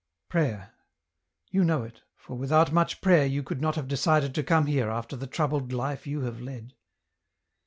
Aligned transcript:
"Prayer?— 0.31 0.73
you 1.51 1.63
know 1.63 1.83
it, 1.83 2.01
for 2.15 2.35
without 2.35 2.71
much 2.73 3.01
prayer 3.01 3.23
you 3.23 3.43
could 3.43 3.61
not 3.61 3.75
have 3.75 3.87
decided 3.87 4.33
to 4.33 4.41
come 4.41 4.65
here 4.65 4.89
after 4.89 5.15
the 5.15 5.27
troubled 5.27 5.71
life 5.71 6.07
you 6.07 6.21
had 6.21 6.41
led." 6.41 6.73